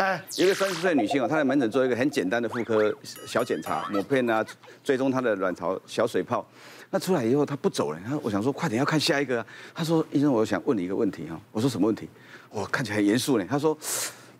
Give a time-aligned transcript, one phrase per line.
[0.00, 2.90] 哎，一个三十岁女性哦，她在门诊做一个很简单的妇科
[3.26, 4.42] 小检查，抹片啊，
[4.82, 6.42] 追踪她的卵巢小水泡。
[6.88, 8.00] 那出来以后，她不走了。
[8.08, 9.46] 她我想说，快点要看下一个啊。
[9.74, 11.38] 她说，医生，我想问你一个问题哈。
[11.52, 12.08] 我说什么问题？
[12.48, 13.44] 我看起来很严肃呢。
[13.46, 13.76] 她说，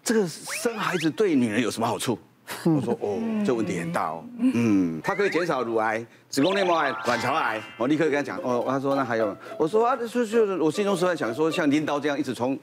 [0.02, 2.18] 这个生孩子对女人有什么好处？
[2.64, 4.24] 我说哦，这问题很大哦。
[4.38, 7.62] 嗯，它可以减少乳癌、子宫内膜癌、卵巢癌。
[7.76, 12.58] 我立刻跟他讲哦，他说那还有，我说啊，就是我心中实在想说，像拎刀这样一直从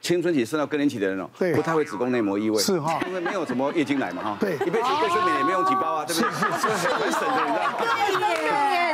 [0.00, 6.30] 青春期生到更年期的人哦，不太会子宫内膜异位，是哈，因为没有什么月经来嘛哈，对，一辈子卫生棉也没用几包啊，对不对？
[6.30, 7.74] 很省的，你知道吗？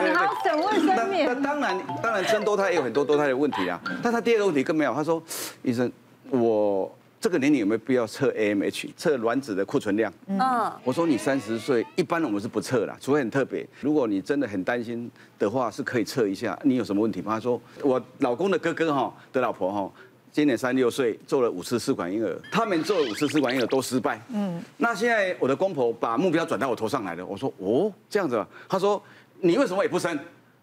[0.01, 1.27] 对耶，好省卫生棉。
[1.27, 5.23] 那当然，当然生多胎也有很多多胎的问题啊，但他第二个问题更没有，他说
[5.63, 5.91] 医生
[6.31, 6.93] 我。
[7.19, 10.13] 这个年龄有没有必要测 AMH 测卵子的库存量？
[10.27, 10.39] 嗯，
[10.85, 13.67] 我说你三十岁，一般我们是不测啦，除非很特别。
[13.81, 16.57] 如果你真的很担心的话，是可以测一下。
[16.63, 17.33] 你有什么问题吗？
[17.33, 19.91] 他说我老公的哥哥哈的老婆哈，
[20.37, 24.21] 今年三六岁，做了五次试管婴儿，他们做了五次试管婴儿都失败。
[24.29, 27.25] 嗯，那现在我的公婆把目标转到我头上来了。
[27.25, 28.47] 我说哦，这样子啊？
[28.69, 29.03] 他说
[29.41, 30.19] 你为什么也不生？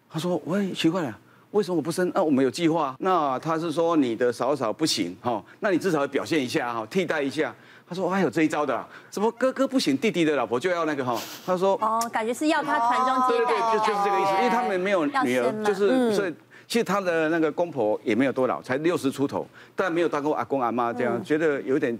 [0.08, 1.18] 他说我也奇怪了。
[1.50, 2.08] 为什么我不生？
[2.14, 2.94] 那我们有计划。
[3.00, 7.52] 那他是说你的嫂嫂不行哈，那你至少要表现一下哈，替代一下。
[7.86, 11.20] 他说还有这一招的，什么哥哥不行，弟弟的老婆就要那个哈。
[11.44, 13.50] 他说哦，感觉是要他传宗接代。
[13.50, 16.32] 对对，就就是这个意思，因为他们没有女儿，就是所以
[16.66, 21.98] 其实他的那个公婆也没有多老，才六十出头，但没有当过阿公阿妈这样，觉得有点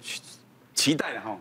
[0.74, 1.38] 期待了哈。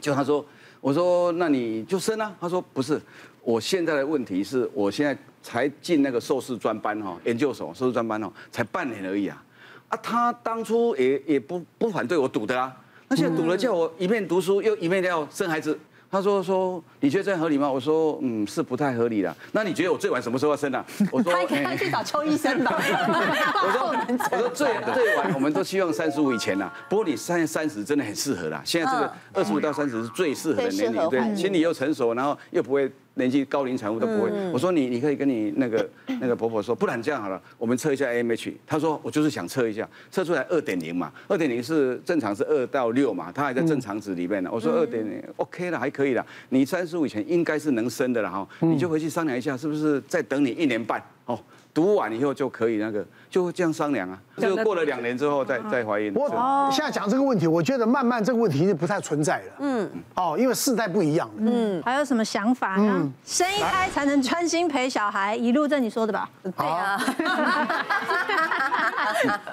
[0.00, 0.44] 就他说，
[0.80, 2.34] 我说那你就生啊。
[2.40, 3.00] 他说不是，
[3.42, 5.16] 我现在的问题是我现在。
[5.40, 9.42] 才进那个硕士专班哈，研究所硕士专班哦，才半年而已啊，
[9.88, 12.76] 啊，他当初也也不不反对我赌的啊，
[13.06, 15.78] 那现在赌了叫我一面读书又一面要生孩子。
[16.10, 17.70] 他说说，你觉得这样合理吗？
[17.70, 19.36] 我说嗯，是不太合理的。
[19.52, 20.84] 那你觉得我最晚什么时候要生啊？
[21.12, 22.74] 我说他应该去找邱医生吧。
[22.78, 23.88] 我说
[24.32, 26.72] 我说最最晚我们都希望三十五以前啦。
[26.88, 28.62] 不过你三三十真的很适合啦。
[28.64, 34.30] 现在这个二十五到三十是最适合的年龄，对，心理又成熟，然后又不会年纪高龄产妇都不会。
[34.52, 35.86] 我说你你可以跟你那个
[36.20, 38.54] 那个婆婆说，不然这样好了，我们测一下 AMH。
[38.66, 44.50] 她说我就是想测一下，测出来二点零嘛，二点零是正常是二到六嘛，她还在正常值里面呢。
[44.52, 46.24] 我说二点零 OK 了，还可以了。
[46.48, 51.38] 你三十五以前应该是能生的了哈，你就回去商量一下，是不是再等你一年半哦，
[51.78, 56.12] 读完以后就可以那个，就这样商量啊，就过了两年之后再再怀孕。
[56.12, 59.52] 我现在讲这个问题，我觉得慢慢这个问题就不太存在了。
[59.60, 61.30] 嗯，哦，因为世代不一样。
[61.38, 63.08] 嗯，还有什么想法呢？
[63.24, 66.28] 生一胎才能专心陪小孩，一路这你说的吧？
[66.42, 67.00] 对啊。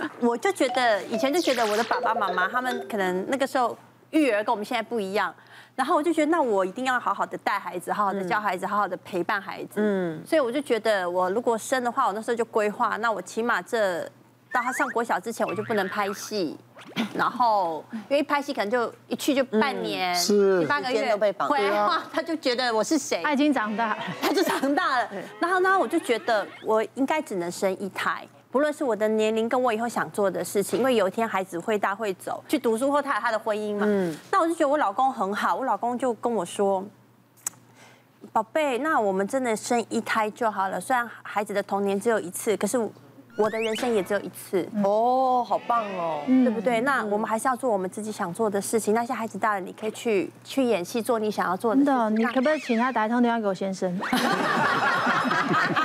[0.19, 3.77] 我就觉得以前就觉得我的爸爸妈妈他们可能那个时候
[4.09, 5.31] 育儿跟我们现在不一样。
[5.75, 9.73] 然后我就觉得，那我一定要好好的带孩子，好好的教孩子，好好的陪伴孩子。
[9.75, 14.01] 嗯，所以我就觉得，我如果生的话，我那时候就规划，那我起码这
[14.53, 16.57] 到他上国小之前，我就不能拍戏。
[17.13, 21.49] 然后，因为一拍戏可能就一去就半年，是七八个月都被绑。
[21.49, 23.21] 回来的话，他就觉得我是谁？
[23.23, 25.09] 他已经长大了，他就长大了。
[25.39, 28.25] 然后呢，我就觉得我应该只能生一胎。
[28.55, 33.85] 不论是我的年龄跟我以后想做的事情，因为有一天孩子会大会走，去读书或他有他的婚姻嘛。
[33.85, 34.15] 嗯。
[34.31, 36.81] 那我就觉得我老公很好，我老公就跟我说
[38.31, 40.79] ：“宝贝，那我们真的生一胎就好了。
[40.79, 42.77] 虽然孩子的童年只有一次，可是
[43.37, 44.65] 我的人生也只有一次。
[44.85, 46.79] 哦，好棒哦，对不对？
[46.79, 48.93] 那我们还是要做我们自己想做的事情。
[48.93, 51.93] 那些孩子大了，你可以去去演戏，做你想要做的事情。
[51.93, 53.99] 真的，你可不可以请他打一通电话给我先生？”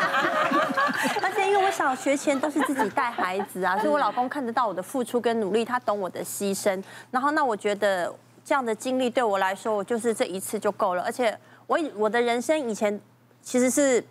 [1.70, 6.82] 小学前都是自己带孩子啊，所以我老公看得到我的付出跟努力，他懂我的牺牲。
[7.10, 8.12] 然后那我觉得
[8.44, 11.02] 这样的经历对我来说，我就是这一次就够了。
[11.02, 13.00] 而且我我的人生以前
[13.40, 14.04] 其实是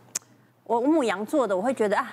[0.63, 2.11] 我牧羊座的，我会觉得啊，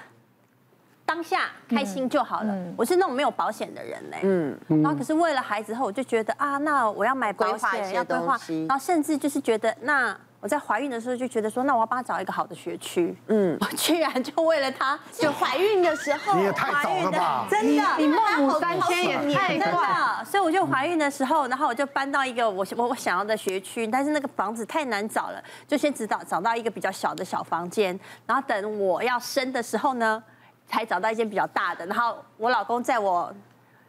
[1.06, 2.54] 当下开心就好了。
[2.76, 4.19] 我是那种没有保险的人嘞。
[4.22, 4.59] 嗯。
[4.82, 8.36] 然后可是为了孩子后，我就觉得啊，那我要买保险，要规划，
[8.69, 10.19] 然后甚至就是觉得那。
[10.46, 13.12] 我在怀孕的时候就觉得说，那我要帮他找一个好的学区。
[13.26, 17.48] 嗯， 我居然就为了他，就怀孕的时候，你也太早了吧？
[17.50, 20.24] 真的，你孟母三迁也太快了。
[20.24, 30.22] 所以我就怀孕的时候，然后我就搬到一个我我我想要的学区，但是那个房子太难找了，就先只找找到一个比较小的小房间，然后等我要生的时候呢，
[30.68, 31.84] 才找到一间比较大的。
[31.86, 33.34] 然后我老公在我。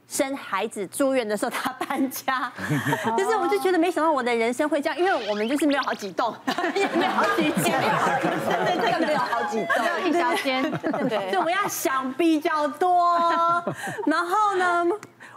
[0.07, 2.51] 生孩子住院的时候，他搬家，
[3.17, 6.33] 就是我就觉得没想到我的人生会这样，因为我们就是没有好几栋，
[6.75, 7.81] 也没有好几间，
[8.49, 10.63] 真的这个没有好几栋， 一小间，
[11.09, 13.17] 对，所以我要想比较多，
[14.05, 14.85] 然后呢。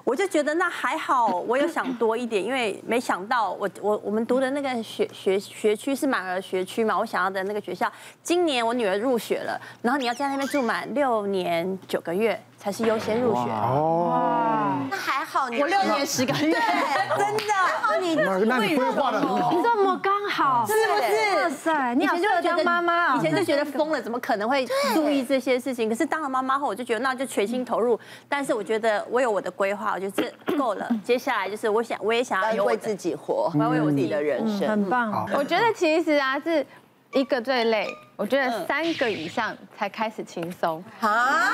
[0.05, 7.91] 我就觉得那还好，我有想多一点，因为没想到我我我们读的那个学学学区是满额学区嘛，我想要的那个学校，
[8.23, 13.41] 今年我女儿入学了，然后你要在那边住满六年九个月才是优先入学。
[13.51, 16.53] 哦，那还好你，我六年十个月，
[17.17, 17.53] 真的。
[18.01, 19.53] 你那那你规划的很好。
[19.63, 20.10] 这么刚
[20.41, 21.37] 好，是不是？
[21.37, 23.17] 哇塞，你好以前就当妈妈啊！
[23.17, 25.87] 以前就觉得疯了，怎么可能会注意这些事情？
[25.87, 28.01] 可是当了妈妈后，我就觉得那就全心投入。
[28.27, 30.13] 但是我觉得我有我的规划，我觉得
[30.47, 30.89] 这够了。
[31.05, 34.67] 接下来就是我想，我也想要为自己活，我要为我自己的的人生。
[34.67, 35.29] 很棒。
[35.35, 36.65] 我觉得其实啊，是
[37.13, 37.87] 一个最累，
[38.17, 40.83] 我觉得三个以上才开始轻松。
[41.01, 41.53] 啊，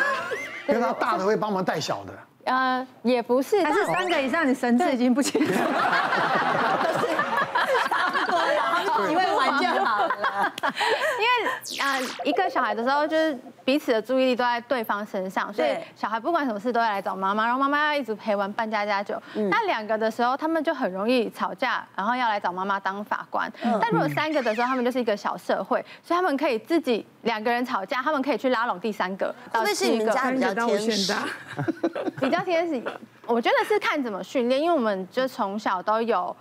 [0.69, 2.12] 因为他大的会帮忙带小的。
[2.44, 5.53] 呃，也不是，但是三个以上，你神志已经不清楚。
[9.09, 10.53] 你会玩就好了。
[11.21, 19.21] 因为啊、呃，一个小孩的时候，就是彼此的注意力都在对方身上，所以小孩不管什么事都要来找妈妈，然后妈妈要一直陪玩扮家家酒。
[19.51, 23.51] 那两个的时候，他们就很容易吵架，然后要来找妈妈当法官。
[23.81, 31.15] 但如果三个的时候，他们就是一个小社会，所以他们可以自己两个人吵架，他们可以去拉拢第三个会不会是你们家比较天使？
[32.21, 32.83] 比较天使，
[33.27, 36.35] 我觉得是看怎么训练，因为我们就从小都有。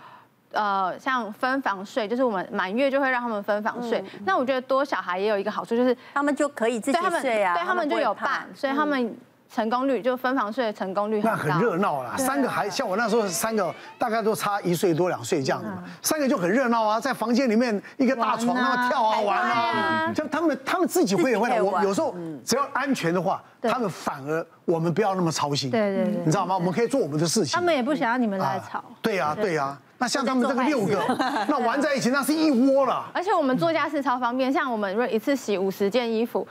[0.55, 4.03] 呃，像分房睡，就是我们满月就会让他们分房睡。
[4.25, 9.15] 那我觉得多小孩也有一个好处，就是他们就可以自己睡啊，对他们就有伴，所以他们
[9.53, 11.37] 成功率就分房睡的成功率很高。
[11.45, 22.13] 那很热闹啦，三个孩像我那时候三个大概都差一岁多两岁这样子嘛，三个就很热闹啊，在房间里面一个大床那么跳啊玩啊，就他们他们自己会也会，我有时候
[22.43, 26.55] 只要安全的话，他们反而我们不要那么操心，对对对，你知道吗？
[26.55, 27.55] 我们可以做我们的事情。
[27.55, 28.83] 他们也不想要你们来吵。
[29.01, 29.77] 对呀对呀。
[29.97, 31.03] 那像他们这个六个，
[31.47, 33.05] 那玩在一起那是一窝了。
[33.13, 36.47] 而且我们做家事超方便，像我们如果一次洗五十件衣服，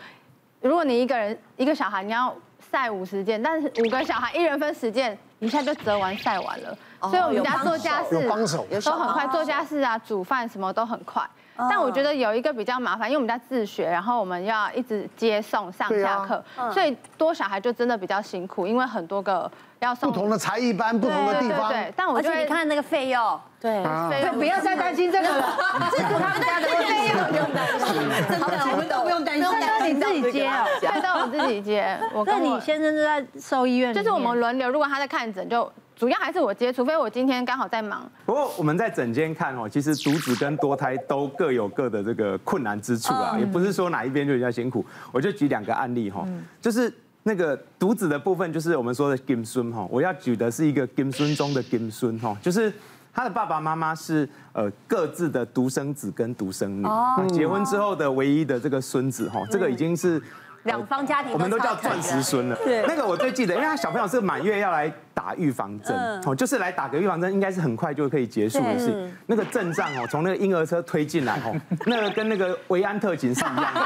[0.61, 2.35] 如果你一个人一个小孩你要
[2.73, 6.76] 晒五十件，但是五个小孩一人分十件，一下就折完晒完了。
[7.02, 11.23] 所以我们家做家事有帮手，都很快，做家事啊、煮饭什么都很快。
[11.56, 19.50] 但我觉得有一个比较麻烦，因为我们家自学，然后我们要一直接送上下课，所以多小孩就真的比较辛苦，因为很多个。
[19.80, 21.68] 要送不同的才艺班，不同的地方。
[21.68, 23.84] 对，但我觉得你看那个费用，对，
[24.32, 25.58] 不要再担心这个了。
[25.90, 28.08] 这是他们家的费用，不用担心。
[28.26, 29.46] 真的，我们都不用担心。
[29.60, 31.98] 那你自己接哦， 对，都我自己接。
[32.14, 34.70] 我跟你先生就在兽医院，就是我们轮流。
[34.70, 38.11] 如果他在看诊，就主要还是我接，除非我今天刚好在忙。
[38.26, 44.85] 不过我们在整间看哦，其实独子跟多胎都各有各的这个困难之处啊，也不是说哪一边就比较辛苦。
[45.12, 46.26] 我就举两个案例哈，
[46.61, 46.93] 就是。
[47.26, 52.70] 那个独子的部分就是我们说的金孙哈，我要举的是一个金孙中的金孙哈，就是
[53.14, 60.23] 他的爸爸妈妈是呃各自的独生子跟独生女，哦结婚之后的唯一的这个孙子哈，这个已经是
[60.64, 62.56] 两方家庭我们都叫钻石孙了。
[62.56, 69.11] 对，那个我最记得，因为他小朋友是满月要来打预防针哦，就是来打个预防针，应该是很快就可以结束的事。
[69.26, 71.55] 那个阵仗哦，从那个婴儿车推进来哦，
[71.87, 73.81] 那个跟那个维安特警是一样的。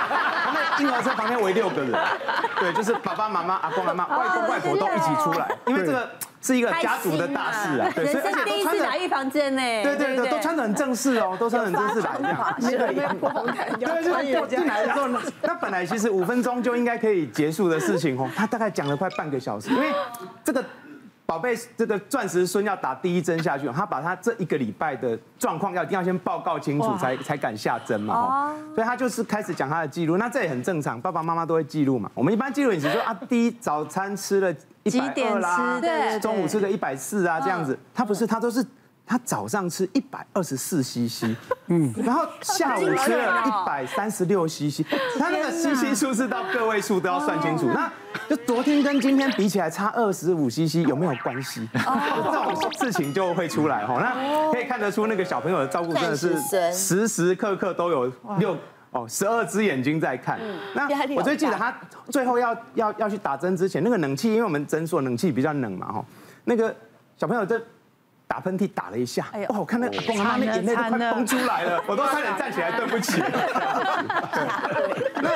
[0.54, 1.92] 那婴儿车旁边围六个人，
[2.58, 6.08] 对，就是爸爸妈妈、阿公阿妈、 外公外婆都一起出来，因为这个
[6.48, 7.90] 是一个家族的大事啊。
[7.94, 9.60] 对，人生第一次打预防针呢。
[9.60, 13.16] 对对对，都穿的很正式哦，都穿得很正式来这样。
[13.20, 13.86] 对，就
[14.42, 15.08] 是进来的时候，
[15.42, 19.92] 那本来其实五分钟就应该可以结束的事情哦，他大概讲了快半个小时，因为
[20.42, 20.64] 这个。
[21.28, 28.14] 宝贝，这个钻石孙要打第一针下去，他把他这一个礼拜的状况要一定要先报告清楚，才才敢下针嘛。
[28.14, 32.10] 哦所以他就是开始讲他的记录，那这也很正常，爸爸妈妈都会记录嘛。
[32.14, 34.50] 我们一般记录饮食说啊，第一早餐吃了
[34.96, 37.78] 一百二啦，对，中午吃个一百四啊，这样子。
[37.92, 38.64] 他不是，他都是。
[39.10, 41.34] 他早上吃一百二十四 CC，
[41.68, 44.82] 嗯，然后下午吃了一百三十六 CC，
[45.18, 47.70] 他那个 CC 数是到个位数都要算清楚。
[47.72, 47.90] 那
[48.28, 51.66] 就昨天跟今天比起来差二十五 CC 有没有关系？
[51.72, 53.98] 这种事情就会出来哈。
[53.98, 56.38] 那可以看得出那个小朋友的照顾真的是
[56.74, 58.54] 时时刻刻都有六
[58.90, 60.38] 哦十二只眼睛在看。
[60.74, 61.74] 那我最记得他
[62.10, 66.04] 最后要要要去打针之前，那个冷气，因为我们诊所冷气比较冷嘛哈，
[66.44, 66.74] 那个
[67.16, 67.60] 小朋友在。
[68.30, 69.58] 打喷嚏打了一下，哎哇！
[69.58, 73.22] 我看那阿公阿妈那眼泪都快崩出来了，我都差点站起来，对不起。
[75.22, 75.30] 那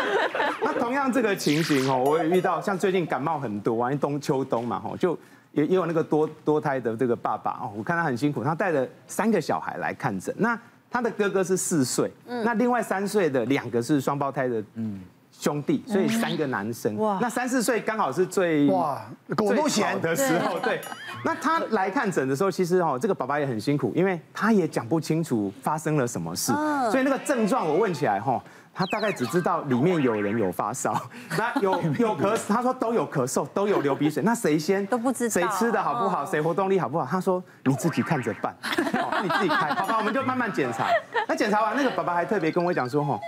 [0.61, 5.19] 那同样这个情形哦，我也遇到，像最近感冒很多啊，因为冬秋冬嘛哈，就
[5.53, 10.55] 也也有那个多多胎的这个爸爸哦，我看他很辛苦，他带了三个小孩来看诊，那
[10.93, 15.01] 他的哥哥是四岁，那另外三岁的两个是双胞胎的，嗯。
[15.43, 16.97] 兄弟，所以三个男生。
[16.99, 19.03] 哇，那三四岁刚好是最哇，
[19.37, 20.57] 狗都嫌的时候。
[20.61, 20.81] 对，
[21.27, 26.53] 那他来看诊的时候，其实哦，这个爸爸也很辛苦，因为他也讲不清楚发生了什么事。
[26.93, 28.41] 所以那个症状我问起来哈，
[28.73, 30.95] 他大概只知道里面有人有发烧，
[31.37, 34.23] 那有有咳，他说都有咳嗽，都有流鼻水。
[34.23, 37.05] 那谁先都不知道，谁吃的好不好，谁活动力好不好？
[37.05, 38.55] 他说你自己看着办，
[39.25, 39.97] 你自己开，好吧？
[39.99, 40.87] 我们就慢慢检查。
[41.27, 43.19] 那检查完，那个爸爸还特别跟我讲说哈，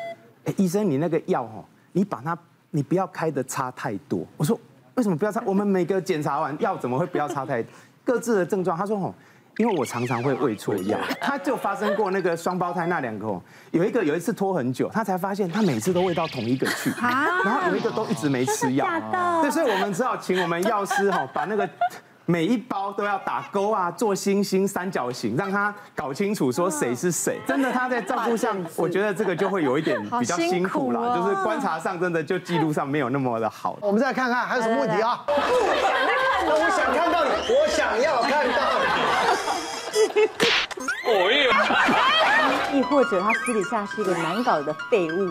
[0.45, 1.65] 哎，医生，你那个药哈。
[1.97, 2.37] 你把它，
[2.71, 4.27] 你不要开的差太多。
[4.37, 4.59] 我说
[4.97, 5.41] 为什么不要差？
[5.47, 7.73] 我们每个检查完药怎么会不要差太多？
[8.05, 9.15] 各自的症状，他说哦，
[9.57, 18.87] 因为我常常会喂错药， 他就发生过那个双胞胎那两个，有一个有一次拖很久，他才发现他每次都喂到同一个去， 然后有一个都一直没吃药，
[19.41, 21.69] 对，所以我们只好请我们药师哈把那个。
[22.27, 27.39] 每一包都要打勾啊，做星星、三角形，让他搞清楚说谁是谁。
[27.47, 33.77] 真的，他在照顾上，我觉得这个就会有一点 比较辛苦啦，就是观察上真的就记录上没有那么的好。
[33.81, 35.23] 我们再看看还有什么问题啊？
[35.27, 38.87] 我想看到你，我想要看到你。
[41.07, 41.45] 我也。
[42.73, 45.31] 亦或者他私底下是一个难搞的废物。